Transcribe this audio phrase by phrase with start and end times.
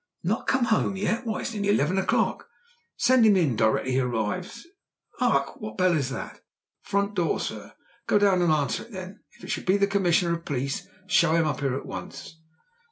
[0.23, 1.27] "Not come home yet!
[1.27, 2.49] Why, it's nearly eleven o'clock!
[2.97, 4.65] Send him in directly he arrives.
[5.19, 5.61] Hark!
[5.61, 6.41] What bell is that?"
[6.81, 7.73] "Front door, sir."
[8.07, 10.87] "Go down and answer it then, and if it should be the Commissioner of Police
[11.05, 12.37] show him up here at once."